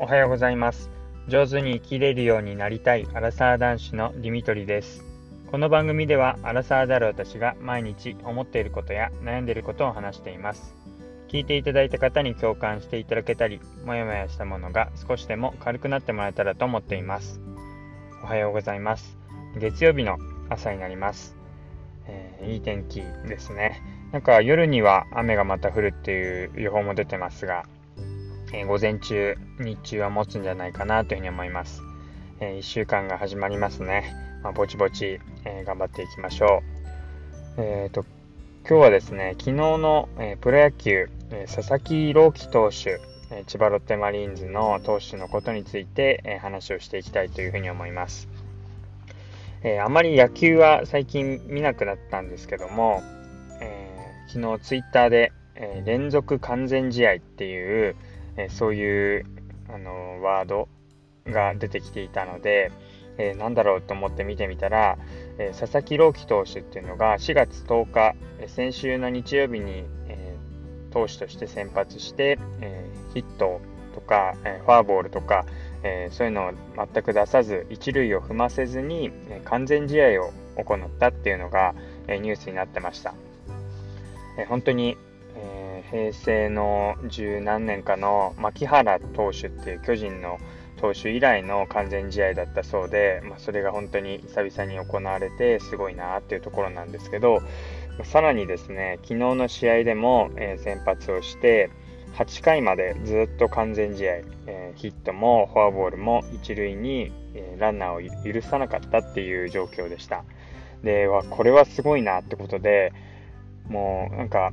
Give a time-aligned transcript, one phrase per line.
[0.00, 0.90] おはようございます。
[1.26, 5.04] 上手に生きれるようになりたいアラサー男子のディミトリです。
[5.50, 10.76] この番組ではアラサーである私が毎日思っていることや悩んでいることを話しています。
[11.26, 17.40] 聞いていただいた方に共感していただけたりもやもやしたものが少しでも軽くなってもらえたらと思っています。
[18.22, 19.18] おはようございます。
[19.58, 20.16] 月曜日の
[20.48, 21.36] 朝になります。
[22.06, 23.82] えー、いい天気ですね。
[24.12, 27.64] なんか夜には雨がまた降るっていう予報も出てますが、
[28.52, 31.82] えー、午前中、日中は持つんじゃないかなというふうに思います。
[32.40, 34.14] えー、1週間が始まりますね。
[34.42, 36.62] まあ、ぼちぼち、え頑張っていきましょ
[37.56, 37.60] う。
[37.60, 38.04] えーと、
[38.68, 48.28] 今日はですね、昨日の、えプロ野球、え佐々木朗希投手、え千葉ロッテマリーンズの投手のことについて、え話をしていきたいというふうに思います。
[49.62, 53.02] えー、あまり野球は最近見なくなったんですけども、
[53.60, 57.96] えー、昨日ツイッターで、えー、連続完全試合っていう、
[58.38, 59.26] えそういう
[59.68, 60.68] あのワード
[61.26, 62.72] が出てきていたので、
[63.18, 64.96] えー、だろうと思って見てみたら、
[65.38, 70.36] え佐々木朗希投手っていうのが4月10日、え先週の日曜日に、え
[70.90, 73.60] 投手として先発して、えヒット
[73.94, 75.44] とか、えフォアボールとか、
[75.82, 81.74] え、そういうのを全く出さず一塁を踏ませずに、え、完全試合を行ったっていうのが、
[82.06, 83.14] え、ニュースになってました、
[84.38, 84.96] え本当に、
[85.90, 90.38] 平成の十何年かの牧原投手っていう巨人の
[90.80, 97.40] 投手以来の完全試合だったそうで、まあ、それが本当に久々に行われてすごいなっていうところなんですけど
[98.04, 101.70] さらにですね昨日の試合でも、え先発をして
[102.14, 104.12] 8回までずっと完全試合、
[104.46, 110.24] えー、ヒットもフォアボールも一塁に、え、ランナーを許さなかったっていう状況でした。
[110.82, 112.92] で、これはすごいなってことで、
[113.68, 114.52] もうなんか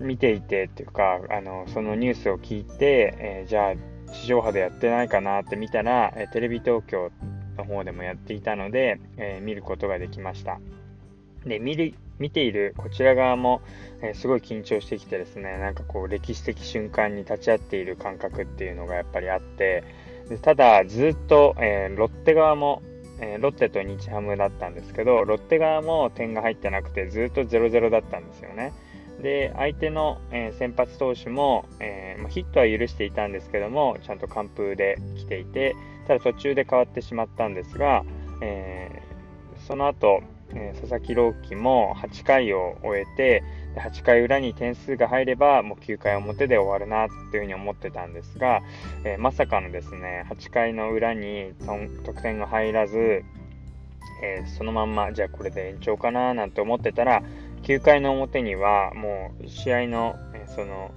[0.00, 7.10] 見ていてっていうか、あのそのニュースを聞いて、えー、じゃあ地上波でやってないかなって見たら、えテレビ東京
[7.56, 10.60] の方でもやっていたので、え見ることができました。
[11.44, 13.60] で、見る見ているこちら側も、
[14.02, 19.84] えー、すごい緊張してきてですね、なんかこう歴史的瞬間に立ち会っている感覚っていうのがやっぱりあって、
[20.28, 22.82] でただずっと、えー、ロッテ側も、
[23.20, 28.72] えー、ロッテと日ハムだったんですけど、ロッテ側も点が入ってなくてずっと0-0だったんですよね。
[29.22, 35.74] で、相手の、え先発投手も、えー、ヒットは許していたんですけども、ちゃんと完封で来ていて、
[36.06, 38.04] ただ途中で変わってしまったんですが、
[38.40, 39.02] え
[39.66, 40.22] その後、
[40.54, 43.42] え、佐々木朗希も8回を終えて、
[43.76, 48.62] 8回裏に点数が入れば、もう9回表で終わるなっていうふうに思ってたんですが、
[49.04, 51.52] えー、まさかのですね、8回の裏に
[52.04, 53.24] 得点が入らず、
[54.22, 57.22] えー、そのまんま、じゃあこれで延長かななんて思ってたら、
[57.68, 60.90] 9回の表にはもう試合の、その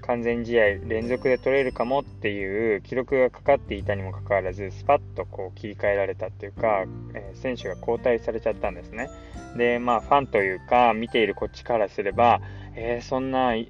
[0.00, 9.10] 完全試合連続で取れるかもっていう記録がかかっていたにもかかわらずスパッとこう切り替えられたっていうか、え、選手が交代されちゃったんですね。
[9.58, 12.40] でまあファンというか見ているこっちからすれば、
[12.76, 13.68] えー、そんな偉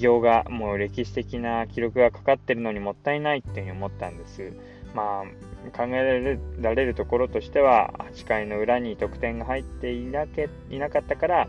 [0.00, 4.52] 業がもう歴史的な記録がかかってるのにもったいないっていうふうに思ったんです。
[4.94, 11.48] まあ考えられるところとしては8回の裏に得点が入っていなけいなかったから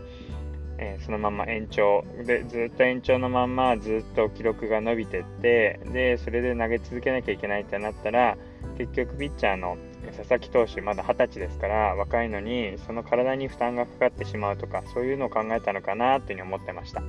[0.82, 8.38] えー、そのまま延長でずっと延長のままずっと記録が伸びてってでそれで投げ続けなきゃいけないってなったら
[8.78, 9.76] 結局ピッチャーの
[10.16, 17.02] 佐々木投手まだ20歳ですから若いのにその体に負担がかかってしまうとかそういうのを考えたのかなっていうふうに思ってました。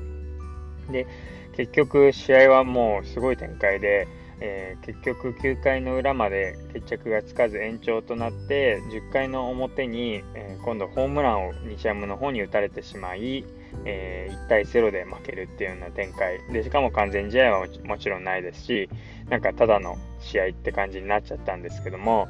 [0.92, 1.08] で
[1.56, 4.08] 結局試合はもうすごい展開で
[4.42, 13.46] えー、結局9回の裏まで決着がつかず延長となって10回の表に、えー、今度ホームランを西山の方に打たれてしまい、
[13.86, 16.40] えー、1対0で負けるっていうような展開。
[16.52, 18.90] でしかも完全試合はもちろんないですし
[19.30, 22.28] なんかただの試合って感じになっちゃったんですけども、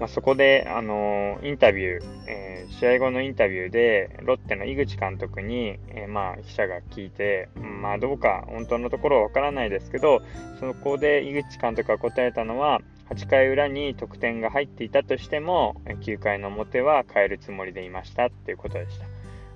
[0.00, 7.50] まあ、そこで、あのインタビュー、え試合後のインタビューでロッテの井口監督に、えまあ、記者が聞いて、
[7.82, 10.22] まあ、どうか本当のところはわからないですけど
[10.58, 12.80] そこで井口監督が答えたのは
[13.10, 19.04] 8回裏に得点が入っていたとしても9回の表は変えるつもりでいましたっていうことでした、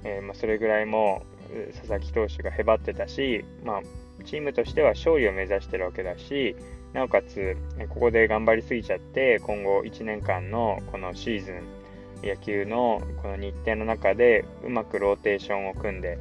[0.03, 1.23] えー、まあ、それぐらいも
[1.75, 3.81] 佐々木投手がへばってたし、まあ、
[4.25, 6.57] チームとしては勝利を目指してるわけだし
[6.95, 7.57] なおかつ、
[7.89, 11.63] ここで頑張りすぎちゃって、今後1年間のこのシーズン、
[12.23, 16.19] 野球のこの日程の中でうまくローテーションを組んで、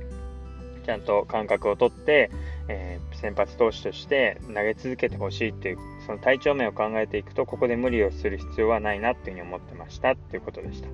[0.84, 2.32] ちゃんと感覚をとって、
[2.68, 5.78] えー、先発投手として投げ続けてほしいっていう、
[6.08, 10.90] その体調面を考えていくと、ここで無理をする必要はないなっていうふうに思ってましたっていうことでした。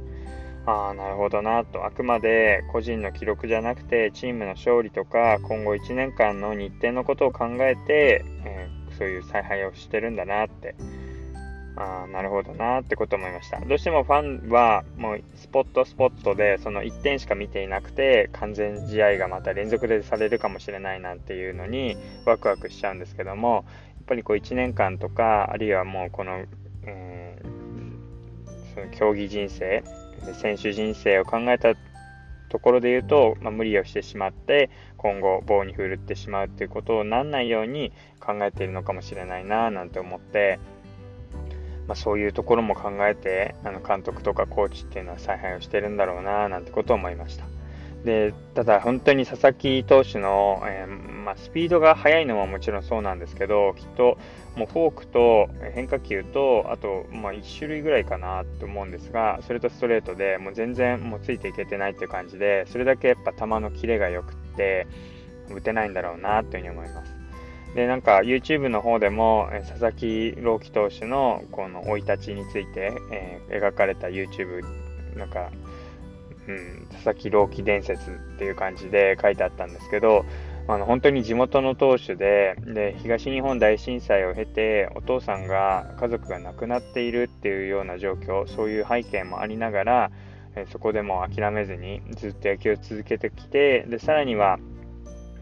[0.65, 1.85] ああ、なるほどなと。
[1.85, 10.75] あくまで個人の記録じゃなくて、チームの勝利とか、今後1年間の日程のことを考えて、えーそういう采配をしてるんだなって
[11.77, 13.61] あなるほどなってこと思いました。
[13.61, 21.95] どうしてもファンはもうスポットスポットでその1点しか見ていなくて完全試合がまた連続でされるかもしれないなんていうのに
[22.25, 23.63] ワクワクしちゃうんですけどもやっ
[24.07, 26.43] ぱりこう1年間とかあるいはもうこの,、
[26.83, 29.81] えー、その競技人生
[30.33, 31.73] 選手人生を考えた
[32.49, 40.59] ところで言うと、まあ、無理をしてしまって今後棒に振るってしまうということをなんないように考えているのかもしれないななんて思って
[41.89, 47.45] まあ、そういうところも考えてあの監督とかコーチっていうのは采配をしてるんだろうななんてことを思いました。
[48.03, 54.17] でただ本当に佐々木投手の、えー、まあ、スピードが速いのはもちろんそうなんですけどきっと
[54.55, 64.87] もうフォークと変化球とあと、まあ、1種類ぐらいかなと思うんですがそれとストレートでもう全然もうついていけてないっていう感じでそれだけやっぱ球のキレが良くて
[65.49, 67.19] 打てないんだろうなというふうに思います。
[67.75, 74.63] で、なんか YouTube の方でも、佐々木朗希投手のこの生い立ちについて、えー、描かれた YouTube、
[75.15, 75.51] なんか、
[76.49, 80.25] うん、佐々木朗希伝説っていう感じで書いてあったんですけど、
[80.67, 90.11] あの本当に地元の投手でで東日本大震災を経てお父さんが家族が亡くなっているっていうような状況そういう背景もありながら
[90.55, 94.59] えそこでも諦めずにずっと野球を続けてきてでさらには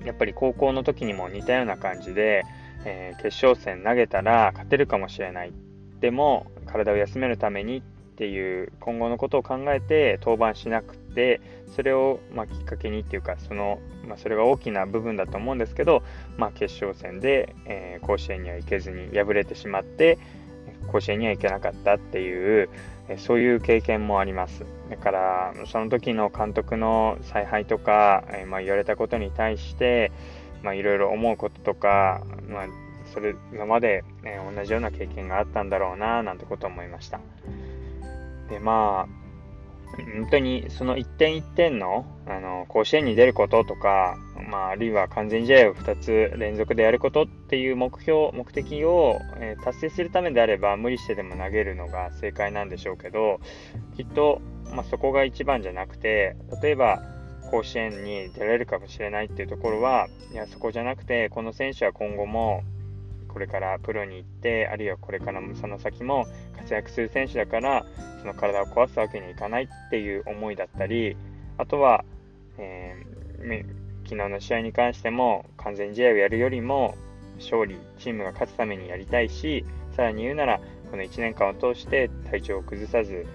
[0.05, 2.45] やっぱり高校の時にも似たような感じで、
[2.85, 5.53] えー、決勝戦投げたら勝てるかもしれない。
[5.99, 7.81] でも、体を休めるためにっ
[8.17, 11.39] ていう今後のことを考えて登板しなくて、
[11.75, 16.01] それを、ま、きっかけにっていうか、その、まあ、それが大きな部分だと思うんですけど、
[16.37, 20.17] まあ、決勝戦で、えー、甲子園には行けずに敗れてしまって、
[20.91, 22.69] 甲子園には行けなかったっていう、
[23.09, 24.65] えそういう経験もあります。
[24.89, 30.11] だから、その時の監督の采配とか、えまあ、言われたことに対して、
[30.63, 32.67] いろいろ思うこととか、まあ、
[33.13, 37.19] それ今まで、ね、同じような経験があったんだろうな、なんてことを思いました。
[38.49, 39.17] で、まあ、
[39.95, 44.17] 本当にその一点一点のあの甲子園に出ることとか、
[44.49, 53.39] まあ、あるいは完全試合を2つ連続でやることっていう目標、目的を、えー、達成するためであれば無理してでも投げるのが正解なんでしょうけど
[53.95, 54.41] きっと、
[54.73, 57.01] まあ、そこが一番じゃなくて例えば
[57.49, 62.63] 甲子園に出られるかもしれないっていうところはいやそこじゃなくてこの選手は今後も
[63.37, 66.25] これからプロに行ってあるいはこれからもその先も
[66.57, 67.85] 活躍する選手だから
[68.19, 71.15] その体を壊すわけにはいかないっていう思いだったり
[71.59, 72.03] あとは、
[72.57, 73.63] えー、
[74.05, 76.95] 昨日の試合に関しても完全試合をやるよりも
[77.37, 79.63] 勝利チームが勝つためにやりたいし
[79.95, 80.59] さらに言うなら
[80.89, 83.27] この1年間を通して体調を崩さず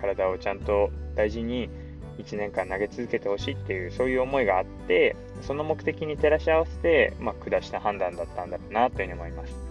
[0.00, 1.68] 体をちゃんと大事に
[2.18, 9.66] 1年間投げ続けてほしいっていうそういう思いがあってその目的に照らし合わせて、まあ、下した判断だったんだろうなというふうに思います。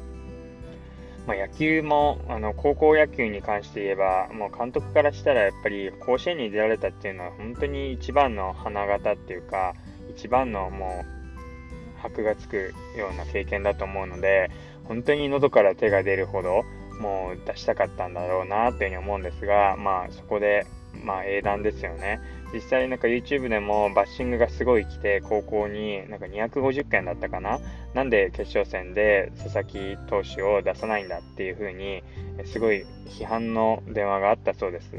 [1.27, 9.73] まあ、野球もあの高校野球に関して言えばもう監督からしたらやっぱり甲子園に出られたっていうのは本当に一番の花形っていうか
[10.15, 14.51] 一番のもう箔がつくような経験だと思うので
[14.83, 16.63] 本当に喉から手が出るほど
[16.99, 20.67] もう出したかったんだろうなというふうに思うんですがまあそこで
[21.03, 22.19] まあ英断ですよね。
[22.53, 27.59] 実際なんか YouTube でもバッシングがすごい来て高校になんか250件だったかな。
[27.93, 32.03] なんで決勝戦で佐々木投手を出さないんだっていう風に
[32.45, 34.91] すごい批判の電話があったそうです。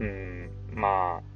[0.00, 1.32] うんまあ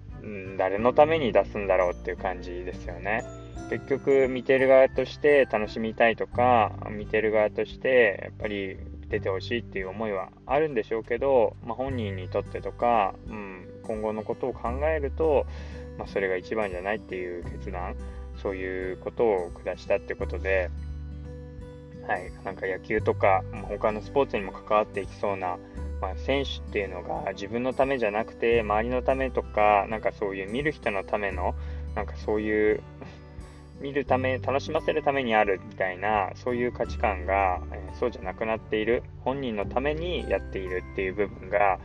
[0.56, 3.24] 誰のために出すんだろうっていう感じですよね。
[3.70, 8.76] 結局見てる側として楽しみたいとか見てる側としてやっぱり
[9.08, 13.55] 出てほしいっていう思いはあるんでしょうけど、まあ、本人にとってとか、うん、
[13.86, 15.46] 今後のことを考えると、
[15.98, 17.96] まあ、それが一番じゃないっていう決断
[18.42, 20.70] そういうことを下したってことで、
[22.06, 25.56] はい、なんか野球とか他のスポーツにも関わっていきそうな、
[26.00, 31.54] まあ、選手っていうのが自分のためじゃなくて周りのためとかなんかそういう見る人のための
[31.94, 32.82] なんかそういう
[33.80, 41.78] 見るため、楽しませるためにあるみたいな、そういう価値観が、えー、そうじゃなくなっている、本人のためにやっているっていう部分が、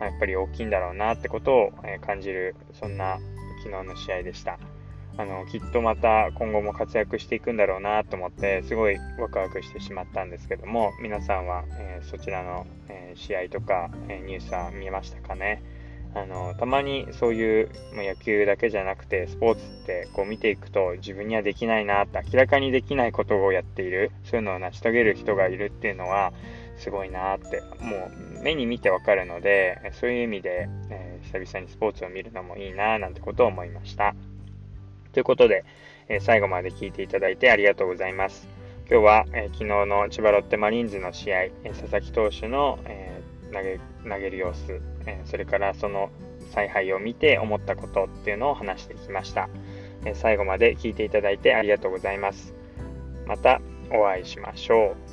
[0.00, 3.18] やっぱり大きいんだろうなってことを、感じる、そんな
[3.64, 4.58] 昨日の試合でした。
[5.18, 15.62] あのきっとまた今後も活躍していくんだろうなと思ってすごいワクワクしてしまったんですけども皆さんは、えー、そちらの、えー、試合とか、えー、ニュースは見ましたかね？
[16.14, 26.32] あのたまにそういう、野球だけじゃなくてスポーツってこう見ていくと自分にはできないなって明らかにできないことをやっているそういうのを成し遂げる人がいるっていうのは
[26.82, 28.10] すごいなっても
[28.40, 34.16] う目に見てわかるのでそういう意味で、えー、久々にスポーツを見るのもいいななんてことを思いました
[35.12, 35.64] ということで、
[36.08, 38.48] えー、最後まで聞いていただいてありがとうございます
[38.90, 46.10] 今日は、えー、昨日の千葉ロッテマリーンズの試合、えー、佐々木投手の、えー、投げ投げる様子、えそれからその
[46.50, 49.48] 采配を見て思ったことっていうのを話してきました、
[50.04, 52.52] え最後まで聞いていただいてありがとうございます。
[53.26, 53.60] また
[53.92, 55.11] お会いしましょう。